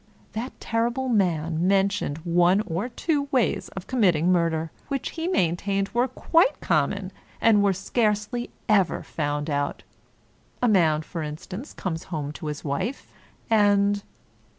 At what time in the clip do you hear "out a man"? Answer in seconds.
9.47-11.03